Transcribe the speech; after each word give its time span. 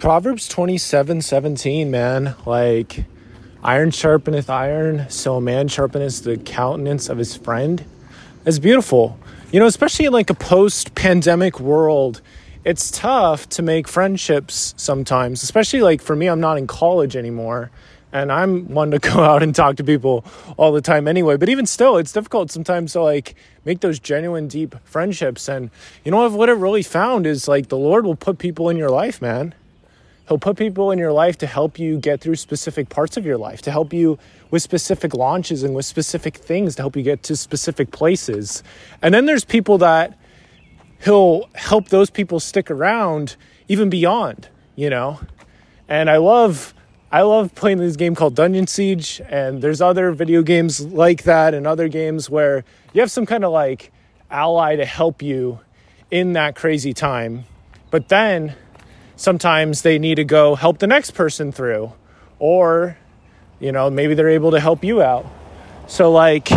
Proverbs 0.00 0.48
27 0.48 1.20
17, 1.20 1.90
man. 1.90 2.34
Like, 2.46 3.04
iron 3.62 3.90
sharpeneth 3.90 4.48
iron, 4.48 5.04
so 5.10 5.36
a 5.36 5.42
man 5.42 5.68
sharpeneth 5.68 6.22
the 6.22 6.38
countenance 6.38 7.10
of 7.10 7.18
his 7.18 7.36
friend. 7.36 7.84
It's 8.46 8.58
beautiful. 8.58 9.18
You 9.52 9.60
know, 9.60 9.66
especially 9.66 10.06
in 10.06 10.14
like 10.14 10.30
a 10.30 10.34
post 10.34 10.94
pandemic 10.94 11.60
world, 11.60 12.22
it's 12.64 12.90
tough 12.90 13.46
to 13.50 13.62
make 13.62 13.86
friendships 13.86 14.72
sometimes, 14.78 15.42
especially 15.42 15.82
like 15.82 16.00
for 16.00 16.16
me, 16.16 16.28
I'm 16.28 16.40
not 16.40 16.56
in 16.56 16.66
college 16.66 17.14
anymore. 17.14 17.70
And 18.10 18.32
I'm 18.32 18.72
one 18.72 18.92
to 18.92 18.98
go 19.00 19.22
out 19.22 19.42
and 19.42 19.54
talk 19.54 19.76
to 19.76 19.84
people 19.84 20.24
all 20.56 20.72
the 20.72 20.80
time 20.80 21.08
anyway. 21.08 21.36
But 21.36 21.50
even 21.50 21.66
still, 21.66 21.98
it's 21.98 22.12
difficult 22.12 22.50
sometimes 22.50 22.94
to 22.94 23.02
like 23.02 23.34
make 23.66 23.80
those 23.80 23.98
genuine, 23.98 24.48
deep 24.48 24.76
friendships. 24.82 25.46
And 25.46 25.70
you 26.06 26.10
know 26.10 26.26
what? 26.30 26.48
I've 26.48 26.62
really 26.62 26.82
found 26.82 27.26
is 27.26 27.46
like 27.46 27.68
the 27.68 27.76
Lord 27.76 28.06
will 28.06 28.16
put 28.16 28.38
people 28.38 28.70
in 28.70 28.78
your 28.78 28.88
life, 28.88 29.20
man 29.20 29.54
He'll 30.30 30.38
put 30.38 30.56
people 30.56 30.92
in 30.92 30.98
your 31.00 31.12
life 31.12 31.38
to 31.38 31.46
help 31.48 31.76
you 31.76 31.98
get 31.98 32.20
through 32.20 32.36
specific 32.36 32.88
parts 32.88 33.16
of 33.16 33.26
your 33.26 33.36
life, 33.36 33.62
to 33.62 33.72
help 33.72 33.92
you 33.92 34.16
with 34.52 34.62
specific 34.62 35.12
launches 35.12 35.64
and 35.64 35.74
with 35.74 35.84
specific 35.84 36.36
things, 36.36 36.76
to 36.76 36.82
help 36.82 36.94
you 36.94 37.02
get 37.02 37.24
to 37.24 37.34
specific 37.34 37.90
places. 37.90 38.62
And 39.02 39.12
then 39.12 39.26
there's 39.26 39.44
people 39.44 39.78
that 39.78 40.16
he'll 41.02 41.50
help 41.56 41.88
those 41.88 42.10
people 42.10 42.38
stick 42.38 42.70
around 42.70 43.34
even 43.66 43.90
beyond, 43.90 44.48
you 44.76 44.88
know? 44.88 45.18
And 45.88 46.08
I 46.08 46.18
love 46.18 46.74
I 47.10 47.22
love 47.22 47.52
playing 47.56 47.78
this 47.78 47.96
game 47.96 48.14
called 48.14 48.36
Dungeon 48.36 48.68
Siege 48.68 49.20
and 49.28 49.60
there's 49.60 49.80
other 49.80 50.12
video 50.12 50.42
games 50.42 50.80
like 50.80 51.24
that 51.24 51.54
and 51.54 51.66
other 51.66 51.88
games 51.88 52.30
where 52.30 52.62
you 52.92 53.00
have 53.00 53.10
some 53.10 53.26
kind 53.26 53.44
of 53.44 53.50
like 53.50 53.90
ally 54.30 54.76
to 54.76 54.84
help 54.84 55.22
you 55.22 55.58
in 56.08 56.34
that 56.34 56.54
crazy 56.54 56.94
time. 56.94 57.46
But 57.90 58.10
then 58.10 58.54
sometimes 59.20 59.82
they 59.82 59.98
need 59.98 60.14
to 60.14 60.24
go 60.24 60.54
help 60.54 60.78
the 60.78 60.86
next 60.86 61.10
person 61.10 61.52
through 61.52 61.92
or 62.38 62.96
you 63.58 63.70
know 63.70 63.90
maybe 63.90 64.14
they're 64.14 64.30
able 64.30 64.52
to 64.52 64.58
help 64.58 64.82
you 64.82 65.02
out. 65.02 65.26
So 65.88 66.10
like 66.10 66.48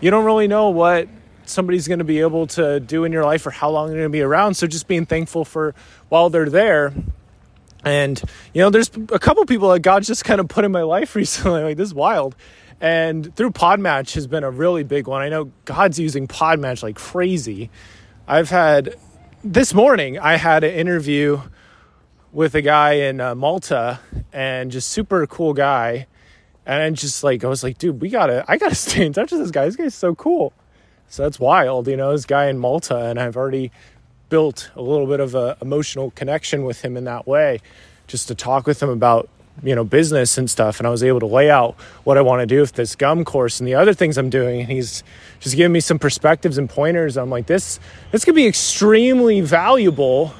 you 0.00 0.10
don't 0.10 0.24
really 0.24 0.48
know 0.48 0.70
what 0.70 1.06
somebody's 1.44 1.86
going 1.86 2.00
to 2.00 2.04
be 2.04 2.18
able 2.18 2.48
to 2.48 2.80
do 2.80 3.04
in 3.04 3.12
your 3.12 3.24
life 3.24 3.46
or 3.46 3.50
how 3.50 3.70
long 3.70 3.86
they're 3.86 3.98
going 3.98 4.08
to 4.08 4.12
be 4.12 4.22
around. 4.22 4.54
So 4.54 4.66
just 4.66 4.88
being 4.88 5.06
thankful 5.06 5.44
for 5.44 5.72
while 6.08 6.30
they're 6.30 6.50
there. 6.50 6.92
And 7.84 8.20
you 8.52 8.60
know 8.60 8.70
there's 8.70 8.90
a 9.12 9.20
couple 9.20 9.44
people 9.46 9.70
that 9.70 9.80
god 9.80 10.02
just 10.02 10.24
kind 10.24 10.40
of 10.40 10.48
put 10.48 10.64
in 10.64 10.72
my 10.72 10.82
life 10.82 11.14
recently 11.14 11.62
like 11.62 11.76
this 11.76 11.88
is 11.88 11.94
wild. 11.94 12.34
And 12.80 13.34
through 13.36 13.52
podmatch 13.52 14.14
has 14.14 14.26
been 14.26 14.42
a 14.42 14.50
really 14.50 14.82
big 14.82 15.06
one. 15.06 15.22
I 15.22 15.28
know 15.28 15.52
god's 15.64 16.00
using 16.00 16.26
podmatch 16.26 16.82
like 16.82 16.96
crazy. 16.96 17.70
I've 18.26 18.50
had 18.50 18.96
this 19.46 19.74
morning 19.74 20.18
i 20.18 20.36
had 20.36 20.64
an 20.64 20.72
interview 20.72 21.38
with 22.34 22.56
a 22.56 22.62
guy 22.62 22.94
in 22.94 23.20
uh, 23.20 23.34
Malta 23.34 24.00
and 24.32 24.72
just 24.72 24.90
super 24.90 25.24
cool 25.28 25.54
guy. 25.54 26.08
And 26.66 26.82
I 26.82 26.90
just 26.90 27.22
like, 27.22 27.44
I 27.44 27.48
was 27.48 27.62
like, 27.62 27.78
dude, 27.78 28.00
we 28.00 28.10
gotta, 28.10 28.44
I 28.48 28.58
gotta 28.58 28.74
stay 28.74 29.06
in 29.06 29.12
touch 29.12 29.30
with 29.30 29.40
this 29.40 29.52
guy. 29.52 29.64
This 29.64 29.76
guy's 29.76 29.94
so 29.94 30.14
cool. 30.14 30.52
So 31.08 31.22
that's 31.22 31.38
wild, 31.38 31.86
you 31.86 31.96
know, 31.96 32.10
this 32.10 32.26
guy 32.26 32.46
in 32.46 32.58
Malta. 32.58 32.96
And 32.96 33.20
I've 33.20 33.36
already 33.36 33.70
built 34.30 34.70
a 34.74 34.82
little 34.82 35.06
bit 35.06 35.20
of 35.20 35.36
a 35.36 35.56
emotional 35.62 36.10
connection 36.10 36.64
with 36.64 36.82
him 36.82 36.96
in 36.96 37.04
that 37.04 37.26
way, 37.26 37.60
just 38.08 38.26
to 38.28 38.34
talk 38.34 38.66
with 38.66 38.82
him 38.82 38.88
about, 38.88 39.28
you 39.62 39.76
know, 39.76 39.84
business 39.84 40.36
and 40.36 40.50
stuff. 40.50 40.80
And 40.80 40.88
I 40.88 40.90
was 40.90 41.04
able 41.04 41.20
to 41.20 41.26
lay 41.26 41.50
out 41.50 41.76
what 42.02 42.18
I 42.18 42.22
want 42.22 42.40
to 42.40 42.46
do 42.46 42.60
with 42.60 42.72
this 42.72 42.96
gum 42.96 43.24
course 43.24 43.60
and 43.60 43.68
the 43.68 43.76
other 43.76 43.94
things 43.94 44.18
I'm 44.18 44.30
doing. 44.30 44.62
And 44.62 44.68
he's 44.68 45.04
just 45.38 45.54
giving 45.54 45.72
me 45.72 45.78
some 45.78 46.00
perspectives 46.00 46.58
and 46.58 46.68
pointers. 46.68 47.16
I'm 47.16 47.30
like, 47.30 47.46
this, 47.46 47.78
this 48.10 48.24
could 48.24 48.34
be 48.34 48.46
extremely 48.48 49.40
valuable 49.40 50.34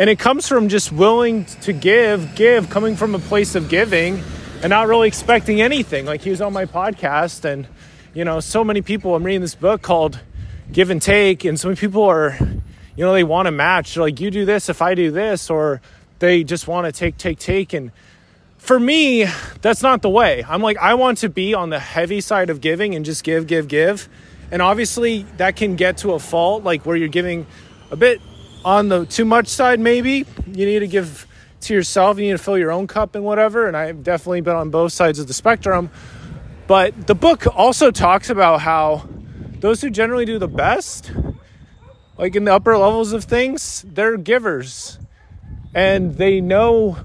and 0.00 0.08
it 0.08 0.18
comes 0.18 0.48
from 0.48 0.70
just 0.70 0.90
willing 0.90 1.44
to 1.44 1.74
give, 1.74 2.34
give, 2.34 2.70
coming 2.70 2.96
from 2.96 3.14
a 3.14 3.18
place 3.18 3.54
of 3.54 3.68
giving 3.68 4.22
and 4.62 4.70
not 4.70 4.88
really 4.88 5.06
expecting 5.06 5.60
anything. 5.60 6.06
Like 6.06 6.22
he 6.22 6.30
was 6.30 6.40
on 6.40 6.54
my 6.54 6.64
podcast, 6.64 7.44
and 7.44 7.68
you 8.14 8.24
know, 8.24 8.40
so 8.40 8.64
many 8.64 8.80
people. 8.80 9.14
I'm 9.14 9.22
reading 9.22 9.42
this 9.42 9.54
book 9.54 9.82
called 9.82 10.18
Give 10.72 10.88
and 10.88 11.02
Take, 11.02 11.44
and 11.44 11.60
so 11.60 11.68
many 11.68 11.76
people 11.76 12.02
are, 12.04 12.34
you 12.96 13.04
know, 13.04 13.12
they 13.12 13.24
want 13.24 13.44
to 13.44 13.50
match. 13.50 13.92
They're 13.92 14.04
like, 14.04 14.20
you 14.20 14.30
do 14.30 14.46
this 14.46 14.70
if 14.70 14.80
I 14.80 14.94
do 14.94 15.10
this, 15.10 15.50
or 15.50 15.82
they 16.18 16.44
just 16.44 16.66
want 16.66 16.86
to 16.86 16.92
take, 16.92 17.18
take, 17.18 17.38
take. 17.38 17.74
And 17.74 17.92
for 18.56 18.80
me, 18.80 19.26
that's 19.60 19.82
not 19.82 20.00
the 20.00 20.08
way. 20.08 20.42
I'm 20.48 20.62
like, 20.62 20.78
I 20.78 20.94
want 20.94 21.18
to 21.18 21.28
be 21.28 21.52
on 21.52 21.68
the 21.68 21.78
heavy 21.78 22.22
side 22.22 22.48
of 22.48 22.62
giving 22.62 22.94
and 22.94 23.04
just 23.04 23.22
give, 23.22 23.46
give, 23.46 23.68
give. 23.68 24.08
And 24.50 24.62
obviously, 24.62 25.26
that 25.36 25.56
can 25.56 25.76
get 25.76 25.98
to 25.98 26.12
a 26.12 26.18
fault, 26.18 26.64
like 26.64 26.86
where 26.86 26.96
you're 26.96 27.08
giving 27.08 27.46
a 27.90 27.96
bit 27.96 28.22
on 28.64 28.88
the 28.88 29.06
too 29.06 29.24
much 29.24 29.48
side, 29.48 29.80
maybe 29.80 30.26
you 30.46 30.66
need 30.66 30.80
to 30.80 30.86
give 30.86 31.26
to 31.62 31.74
yourself. 31.74 32.18
You 32.18 32.26
need 32.26 32.32
to 32.32 32.38
fill 32.38 32.58
your 32.58 32.72
own 32.72 32.86
cup 32.86 33.14
and 33.14 33.24
whatever. 33.24 33.66
And 33.66 33.76
I've 33.76 34.02
definitely 34.02 34.40
been 34.40 34.56
on 34.56 34.70
both 34.70 34.92
sides 34.92 35.18
of 35.18 35.26
the 35.26 35.34
spectrum. 35.34 35.90
But 36.66 37.06
the 37.06 37.14
book 37.14 37.46
also 37.56 37.90
talks 37.90 38.30
about 38.30 38.60
how 38.60 39.08
those 39.58 39.80
who 39.80 39.90
generally 39.90 40.24
do 40.24 40.38
the 40.38 40.48
best, 40.48 41.12
like 42.16 42.36
in 42.36 42.44
the 42.44 42.54
upper 42.54 42.76
levels 42.76 43.12
of 43.12 43.24
things, 43.24 43.84
they're 43.86 44.16
givers. 44.16 44.98
And 45.74 46.16
they 46.16 46.40
know 46.40 46.98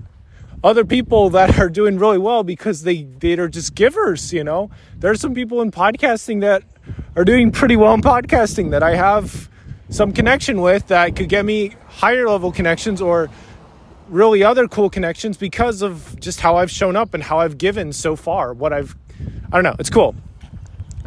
other 0.64 0.86
people 0.86 1.30
that 1.32 1.60
are 1.60 1.70
doing 1.70 2.00
really 2.00 2.18
well 2.18 2.44
because 2.44 2.84
they, 2.84 3.04
they 3.04 3.34
are 3.34 3.48
just 3.48 3.76
givers, 3.76 4.34
you 4.34 4.44
know? 4.44 4.72
There's 4.98 5.22
some 5.22 5.36
people 5.36 5.62
in 5.62 5.72
podcasting 5.72 6.42
that 6.42 6.64
are 7.16 7.24
doing 7.24 7.52
pretty 7.52 7.76
well 7.76 7.94
in 7.94 8.02
podcasting 8.02 8.72
that 8.72 8.82
I 8.82 8.96
have 8.96 9.50
some 9.90 10.12
connection 10.12 10.62
with 10.62 10.88
that 10.88 11.16
could 11.16 11.30
get 11.30 11.46
me 11.46 11.76
higher 11.88 12.28
level 12.28 12.52
connections 12.52 13.02
or 13.02 13.30
really 14.10 14.44
other 14.44 14.68
cool 14.68 14.90
connections 14.90 15.38
because 15.38 15.82
of 15.82 16.20
just 16.20 16.40
how 16.40 16.58
I've 16.58 16.72
shown 16.72 16.96
up 16.96 17.14
and 17.14 17.24
how 17.24 17.40
I've 17.40 17.58
given 17.58 17.94
so 17.94 18.16
far. 18.16 18.54
What 18.54 18.74
I've, 18.74 18.96
I 19.52 19.58
don't 19.58 19.64
know, 19.64 19.76
it's 19.80 19.90
cool. 19.90 20.16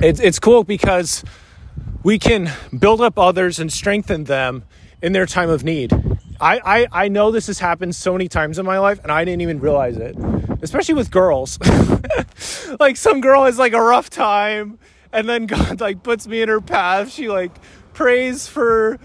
It's, 0.00 0.20
it's 0.20 0.38
cool 0.38 0.64
because 0.64 1.24
we 2.02 2.18
can 2.18 2.50
build 2.76 3.00
up 3.00 3.18
others 3.18 3.58
and 3.58 3.72
strengthen 3.72 4.24
them 4.24 4.64
in 5.02 5.12
their 5.12 5.26
time 5.26 5.50
of 5.50 5.64
need. 5.64 5.92
I, 6.40 6.60
I, 6.64 7.04
I 7.04 7.08
know 7.08 7.32
this 7.32 7.48
has 7.48 7.58
happened 7.58 7.96
so 7.96 8.12
many 8.12 8.28
times 8.28 8.58
in 8.58 8.66
my 8.66 8.78
life 8.78 9.00
and 9.02 9.10
I 9.10 9.24
didn't 9.24 9.42
even 9.42 9.58
realize 9.58 9.96
it, 9.96 10.16
especially 10.62 10.94
with 10.94 11.10
girls. 11.10 11.58
like 12.80 12.96
some 12.96 13.20
girl 13.20 13.44
has 13.44 13.58
like 13.58 13.72
a 13.72 13.82
rough 13.82 14.08
time 14.08 14.78
and 15.12 15.28
then 15.28 15.46
God 15.46 15.80
like 15.80 16.02
puts 16.02 16.26
me 16.26 16.42
in 16.42 16.48
her 16.48 16.60
path. 16.60 17.10
She 17.10 17.28
like 17.28 17.52
prays 17.98 18.46
for 18.46 18.96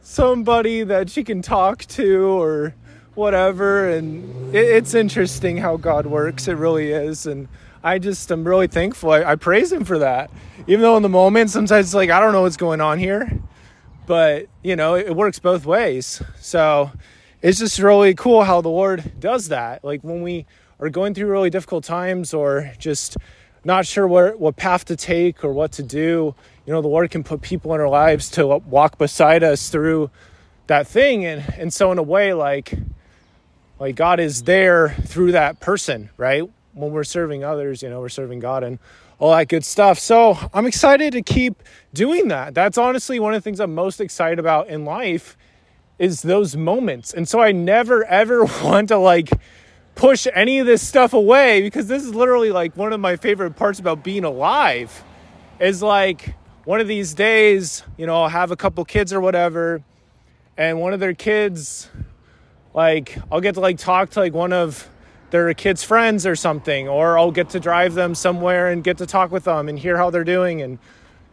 somebody 0.00 0.82
that 0.82 1.10
she 1.10 1.22
can 1.22 1.42
talk 1.42 1.84
to 1.84 2.22
or 2.40 2.74
whatever. 3.14 3.90
And 3.90 4.54
it, 4.54 4.64
it's 4.64 4.94
interesting 4.94 5.58
how 5.58 5.76
God 5.76 6.06
works. 6.06 6.48
It 6.48 6.54
really 6.54 6.90
is. 6.90 7.26
And 7.26 7.46
I 7.84 7.98
just 7.98 8.32
am 8.32 8.48
really 8.48 8.66
thankful. 8.66 9.10
I, 9.10 9.22
I 9.22 9.36
praise 9.36 9.70
Him 9.70 9.84
for 9.84 9.98
that. 9.98 10.30
Even 10.66 10.80
though 10.80 10.96
in 10.96 11.02
the 11.02 11.10
moment, 11.10 11.50
sometimes 11.50 11.88
it's 11.88 11.94
like, 11.94 12.08
I 12.08 12.20
don't 12.20 12.32
know 12.32 12.40
what's 12.40 12.56
going 12.56 12.80
on 12.80 12.98
here. 12.98 13.38
But, 14.06 14.46
you 14.62 14.76
know, 14.76 14.94
it, 14.94 15.08
it 15.08 15.14
works 15.14 15.38
both 15.38 15.66
ways. 15.66 16.22
So 16.40 16.90
it's 17.42 17.58
just 17.58 17.78
really 17.78 18.14
cool 18.14 18.44
how 18.44 18.62
the 18.62 18.70
Lord 18.70 19.20
does 19.20 19.48
that. 19.48 19.84
Like 19.84 20.02
when 20.02 20.22
we 20.22 20.46
are 20.80 20.88
going 20.88 21.12
through 21.12 21.26
really 21.26 21.50
difficult 21.50 21.84
times 21.84 22.32
or 22.32 22.72
just 22.78 23.18
not 23.64 23.86
sure 23.86 24.06
where, 24.06 24.36
what 24.36 24.56
path 24.56 24.84
to 24.86 24.96
take 24.96 25.44
or 25.44 25.52
what 25.52 25.72
to 25.72 25.82
do, 25.82 26.34
you 26.66 26.72
know, 26.72 26.82
the 26.82 26.88
Lord 26.88 27.10
can 27.10 27.24
put 27.24 27.40
people 27.40 27.74
in 27.74 27.80
our 27.80 27.88
lives 27.88 28.30
to 28.32 28.46
walk 28.46 28.98
beside 28.98 29.42
us 29.42 29.68
through 29.68 30.10
that 30.66 30.86
thing. 30.86 31.24
And, 31.24 31.44
and 31.56 31.72
so 31.72 31.90
in 31.92 31.98
a 31.98 32.02
way, 32.02 32.34
like, 32.34 32.74
like 33.78 33.96
God 33.96 34.20
is 34.20 34.42
there 34.42 34.90
through 34.90 35.32
that 35.32 35.60
person, 35.60 36.10
right? 36.16 36.42
When 36.74 36.92
we're 36.92 37.04
serving 37.04 37.44
others, 37.44 37.82
you 37.82 37.88
know, 37.88 38.00
we're 38.00 38.08
serving 38.08 38.40
God 38.40 38.62
and 38.62 38.78
all 39.18 39.32
that 39.32 39.48
good 39.48 39.64
stuff. 39.64 39.98
So 39.98 40.38
I'm 40.54 40.66
excited 40.66 41.12
to 41.12 41.22
keep 41.22 41.62
doing 41.92 42.28
that. 42.28 42.54
That's 42.54 42.78
honestly 42.78 43.18
one 43.18 43.34
of 43.34 43.38
the 43.38 43.44
things 43.44 43.60
I'm 43.60 43.74
most 43.74 44.00
excited 44.00 44.38
about 44.38 44.68
in 44.68 44.84
life 44.84 45.36
is 45.98 46.22
those 46.22 46.56
moments. 46.56 47.12
And 47.12 47.28
so 47.28 47.40
I 47.40 47.52
never 47.52 48.04
ever 48.04 48.44
want 48.62 48.88
to 48.88 48.98
like 48.98 49.30
push 49.98 50.28
any 50.32 50.60
of 50.60 50.66
this 50.66 50.80
stuff 50.80 51.12
away 51.12 51.60
because 51.60 51.88
this 51.88 52.04
is 52.04 52.14
literally 52.14 52.52
like 52.52 52.76
one 52.76 52.92
of 52.92 53.00
my 53.00 53.16
favorite 53.16 53.56
parts 53.56 53.80
about 53.80 54.04
being 54.04 54.22
alive 54.22 55.02
is 55.58 55.82
like 55.82 56.36
one 56.64 56.80
of 56.80 56.86
these 56.86 57.14
days, 57.14 57.82
you 57.96 58.06
know, 58.06 58.22
I'll 58.22 58.28
have 58.28 58.52
a 58.52 58.56
couple 58.56 58.84
kids 58.84 59.12
or 59.12 59.20
whatever, 59.20 59.82
and 60.56 60.80
one 60.80 60.94
of 60.94 61.00
their 61.00 61.14
kids, 61.14 61.90
like, 62.74 63.18
I'll 63.32 63.40
get 63.40 63.54
to 63.56 63.60
like 63.60 63.78
talk 63.78 64.10
to 64.10 64.20
like 64.20 64.32
one 64.32 64.52
of 64.52 64.88
their 65.30 65.52
kids' 65.54 65.82
friends 65.82 66.26
or 66.26 66.36
something, 66.36 66.88
or 66.88 67.18
I'll 67.18 67.32
get 67.32 67.50
to 67.50 67.60
drive 67.60 67.94
them 67.94 68.14
somewhere 68.14 68.68
and 68.68 68.84
get 68.84 68.98
to 68.98 69.06
talk 69.06 69.32
with 69.32 69.44
them 69.44 69.68
and 69.68 69.76
hear 69.76 69.96
how 69.96 70.10
they're 70.10 70.22
doing 70.22 70.62
and, 70.62 70.78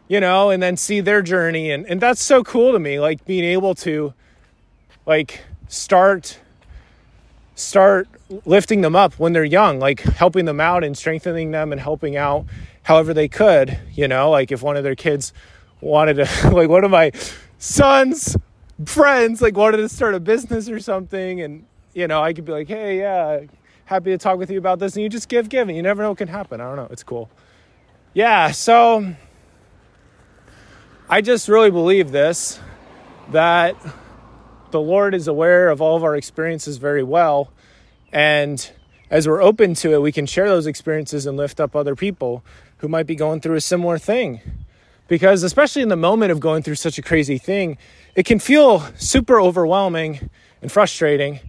you 0.08 0.20
know, 0.20 0.50
and 0.50 0.64
then 0.64 0.76
see 0.76 1.02
their 1.02 1.22
journey. 1.22 1.70
And, 1.70 1.86
and 1.86 2.02
that's 2.02 2.24
so 2.24 2.44
cool 2.44 2.72
to 2.72 2.80
me, 2.80 3.00
like 3.00 3.26
being 3.26 3.44
able 3.44 3.76
to, 3.76 4.16
like, 5.06 5.42
start 5.68 6.40
start 7.56 8.08
lifting 8.46 8.82
them 8.82 8.96
up 8.96 9.14
when 9.14 9.34
they're 9.34 9.44
young, 9.44 9.80
like 9.80 10.02
helping 10.02 10.46
them 10.46 10.60
out 10.60 10.84
and 10.84 10.98
strengthening 10.98 11.52
them 11.52 11.72
and 11.72 11.80
helping 11.82 12.18
out 12.18 12.46
however 12.84 13.14
they 13.14 13.28
could, 13.28 13.80
you 13.94 14.08
know, 14.08 14.30
like 14.30 14.52
if 14.52 14.62
one 14.62 14.78
of 14.78 14.84
their 14.84 14.96
kids 14.96 15.34
wanted 15.82 16.16
to, 16.16 16.50
like 16.54 16.70
one 16.70 16.84
of 16.84 16.92
my 16.92 17.12
son's 17.58 18.36
friends, 18.86 19.42
like 19.42 19.56
wanted 19.56 19.78
to 19.78 19.90
start 19.90 20.14
a 20.14 20.20
business 20.20 20.70
or 20.70 20.80
something. 20.80 21.42
And, 21.42 21.66
You 21.94 22.08
know, 22.08 22.22
I 22.22 22.34
could 22.34 22.46
be 22.46 22.52
like, 22.52 22.68
hey, 22.68 23.00
yeah, 23.00 23.42
happy 23.86 24.12
to 24.12 24.18
talk 24.18 24.38
with 24.38 24.52
you 24.52 24.58
about 24.58 24.80
this. 24.80 24.96
And 24.96 25.04
you 25.04 25.10
just 25.10 25.30
give, 25.30 25.48
give, 25.48 25.68
and 25.70 25.78
you 25.78 25.82
never 25.84 26.04
know 26.04 26.10
what 26.10 26.18
can 26.18 26.28
happen. 26.28 26.60
I 26.60 26.66
don't 26.66 26.76
know. 26.76 26.88
It's 26.92 27.04
cool. 27.04 27.30
Yeah, 28.14 28.52
so 28.52 29.16
I 31.10 31.22
just 31.22 31.48
really 31.48 31.72
believe 31.72 32.12
this 32.12 32.60
that 33.32 33.76
the 34.76 34.82
Lord 34.82 35.16
is 35.16 35.26
aware 35.26 35.70
of 35.70 35.82
all 35.82 35.96
of 35.96 36.04
our 36.04 36.18
experiences 36.18 36.76
very 36.76 37.02
well. 37.02 37.50
And 38.12 38.70
as 39.10 39.26
we're 39.26 39.42
open 39.42 39.74
to 39.76 39.94
it, 39.94 40.02
we 40.02 40.12
can 40.12 40.26
share 40.26 40.50
those 40.50 40.68
experiences 40.68 41.26
and 41.26 41.38
lift 41.38 41.62
up 41.62 41.78
other 41.78 41.96
people 41.96 42.44
who 42.80 42.90
might 42.90 43.08
be 43.08 43.16
going 43.16 43.40
through 43.40 43.56
a 43.56 43.62
similar 43.62 43.98
thing. 43.98 44.42
Because, 45.08 45.44
especially 45.44 45.82
in 45.82 45.88
the 45.88 45.96
moment 45.96 46.34
of 46.34 46.42
going 46.42 46.62
through 46.62 46.76
such 46.76 46.98
a 46.98 47.02
crazy 47.02 47.38
thing, 47.38 47.78
it 48.16 48.26
can 48.26 48.38
feel 48.38 48.82
super 48.98 49.40
overwhelming 49.40 50.30
and 50.62 50.70
frustrating. 50.70 51.40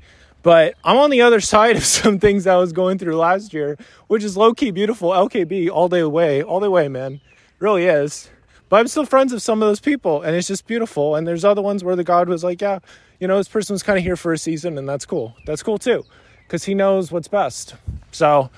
But 0.45 0.75
I'm 0.85 0.97
on 0.97 1.11
the 1.11 1.23
other 1.23 1.41
side 1.55 1.75
of 1.75 1.85
some 1.85 2.21
things 2.21 2.47
I 2.47 2.55
was 2.55 2.73
going 2.73 2.97
through 2.97 3.17
last 3.17 3.53
year, 3.53 3.77
which 4.07 4.23
is 4.23 4.37
low 4.37 4.55
key 4.55 4.71
beautiful 4.71 5.11
LKB 5.11 5.69
all 5.69 5.89
day 5.89 5.99
away, 5.99 6.45
all 6.45 6.61
the 6.61 6.71
way, 6.71 6.87
man. 6.87 7.15
It 7.15 7.21
really 7.59 7.87
is. 7.87 8.31
But 8.69 8.81
I'm 8.81 8.89
still 8.89 9.07
friends 9.07 9.33
with 9.33 9.43
some 9.43 9.63
of 9.63 9.69
those 9.69 9.81
people, 9.81 10.23
and 10.23 10.35
it's 10.35 10.49
just 10.49 10.67
beautiful. 10.67 11.15
And 11.15 11.27
there's 11.27 11.45
other 11.45 11.63
ones 11.63 11.85
where 11.85 11.95
the 11.95 12.05
God 12.05 12.29
was 12.29 12.43
like, 12.43 12.61
yeah, 12.61 12.81
you 13.21 13.29
know, 13.29 13.37
this 13.37 13.49
person 13.49 13.75
was 13.75 13.83
kind 13.83 13.99
of 13.99 14.05
here 14.05 14.17
for 14.17 14.33
a 14.33 14.39
season, 14.39 14.77
and 14.77 14.89
that's 14.89 15.07
cool. 15.07 15.37
That's 15.47 15.63
cool 15.63 15.79
too, 15.79 16.05
because 16.43 16.65
He 16.65 16.75
knows 16.75 17.13
what's 17.13 17.29
best. 17.29 17.77
So, 18.11 18.51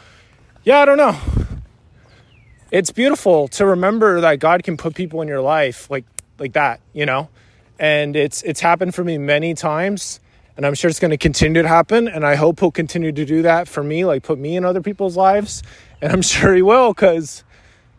yeah, 0.64 0.81
I 0.81 0.84
don't 0.84 0.96
know. 0.96 1.16
It's 2.70 2.90
beautiful 2.90 3.49
to 3.49 3.66
remember 3.66 4.20
that 4.20 4.40
God 4.40 4.62
can 4.62 4.76
put 4.76 4.94
people 4.94 5.22
in 5.22 5.28
your 5.28 5.40
life 5.40 5.90
like 5.90 6.05
like 6.38 6.52
that, 6.52 6.81
you 6.93 7.06
know, 7.06 7.28
and 7.78 8.16
it's 8.16 8.43
it's 8.43 8.61
happened 8.61 8.94
for 8.94 9.04
me 9.04 9.19
many 9.19 9.54
times, 9.54 10.20
and 10.56 10.66
I'm 10.66 10.75
sure 10.75 10.90
it's 10.90 11.00
going 11.00 11.11
to 11.11 11.16
continue 11.16 11.62
to 11.62 11.69
happen. 11.69 12.08
And 12.08 12.26
I 12.26 12.34
hope 12.34 12.61
He'll 12.61 12.70
continue 12.70 13.12
to 13.12 13.25
do 13.25 13.43
that 13.43 13.69
for 13.69 13.82
me, 13.82 14.04
like 14.04 14.22
put 14.22 14.38
me 14.38 14.56
in 14.56 14.64
other 14.64 14.81
people's 14.82 15.16
lives, 15.16 15.62
and 16.00 16.12
I'm 16.12 16.22
sure 16.34 16.54
He 16.54 16.62
will, 16.62 16.93
because 16.93 17.44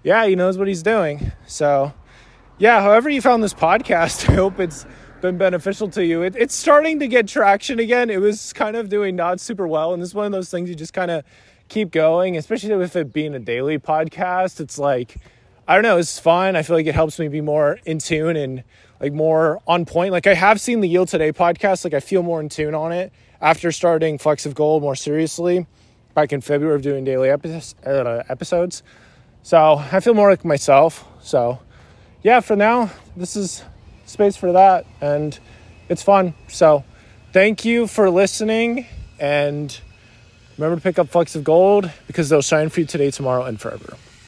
yeah, 0.04 0.26
He 0.26 0.36
knows 0.36 0.58
what 0.58 0.68
He's 0.68 0.84
doing. 0.84 1.32
So 1.48 1.94
yeah, 2.58 2.82
however 2.82 3.10
you 3.10 3.22
found 3.22 3.44
this 3.44 3.54
podcast, 3.54 4.30
I 4.30 4.34
hope 4.34 4.60
it's 4.60 4.86
been 5.22 5.38
beneficial 5.38 5.90
to 5.90 6.06
you. 6.06 6.22
It, 6.24 6.36
it's 6.36 6.56
starting 6.56 7.00
to 7.00 7.08
get 7.08 7.28
traction 7.28 7.80
again. 7.80 8.10
It 8.10 8.22
was 8.22 8.54
kind 8.54 8.76
of 8.76 8.90
doing 8.90 9.16
not 9.16 9.40
super 9.40 9.68
well, 9.68 9.94
and 9.94 10.02
this 10.02 10.10
is 10.10 10.16
one 10.16 10.26
of 10.26 10.32
those 10.32 10.50
things 10.50 10.70
you 10.70 10.76
just 10.76 10.94
kind 10.94 11.12
of 11.12 11.24
keep 11.68 11.92
going, 11.92 12.38
especially 12.38 12.76
with 12.76 12.96
it 12.96 13.14
being 13.14 13.36
a 13.36 13.40
daily 13.40 13.78
podcast. 13.80 14.60
It's 14.60 14.78
like 14.80 15.16
I 15.70 15.76
don't 15.76 15.84
know, 15.84 15.98
it's 15.98 16.18
fun. 16.18 16.56
I 16.56 16.64
feel 16.64 16.76
like 16.76 16.88
it 16.88 16.96
helps 16.96 17.20
me 17.20 17.28
be 17.28 17.42
more 17.42 17.78
in 17.86 18.00
tune 18.00 18.36
and 18.36 18.64
like 19.00 19.14
more 19.14 19.62
on 19.68 19.86
point. 19.86 20.12
Like 20.12 20.26
I 20.26 20.34
have 20.34 20.60
seen 20.60 20.82
the 20.82 20.90
Yield 20.90 21.10
Today 21.10 21.32
podcast, 21.32 21.84
like 21.84 21.94
I 21.94 22.00
feel 22.00 22.24
more 22.24 22.42
in 22.42 22.50
tune 22.50 22.74
on 22.74 22.92
it 22.92 23.14
after 23.40 23.72
starting 23.72 24.18
Flecks 24.18 24.48
of 24.48 24.56
Gold 24.56 24.82
more 24.82 24.96
seriously 24.96 25.68
back 26.16 26.34
in 26.34 26.42
February 26.42 26.76
of 26.76 26.82
doing 26.82 27.04
daily 27.04 27.30
uh, 27.30 28.24
episodes. 28.28 28.84
So 29.44 29.84
I 29.92 30.00
feel 30.00 30.14
more 30.14 30.30
like 30.30 30.46
myself. 30.46 31.06
So 31.22 31.60
yeah, 32.24 32.40
for 32.40 32.56
now, 32.56 32.92
this 33.16 33.36
is 33.36 33.64
space 34.06 34.36
for 34.36 34.52
that. 34.52 34.86
And 35.02 35.38
it's 35.88 36.04
fun. 36.04 36.34
So 36.48 36.84
thank 37.34 37.66
you 37.66 37.88
for 37.88 38.10
listening. 38.10 38.86
And 39.20 39.80
remember 40.58 40.76
to 40.78 40.82
pick 40.82 41.00
up 41.00 41.10
Flecks 41.10 41.36
of 41.36 41.44
Gold 41.44 41.92
because 42.08 42.30
they'll 42.30 42.42
shine 42.42 42.70
for 42.70 42.82
you 42.82 42.86
today, 42.86 43.12
tomorrow, 43.12 43.44
and 43.46 43.60
forever. 43.60 43.98